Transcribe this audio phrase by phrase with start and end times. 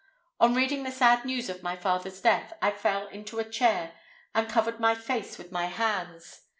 [0.39, 3.93] On reading the sad news of my father's death, I fell into a chair,
[4.33, 6.41] and covered my face with my hands.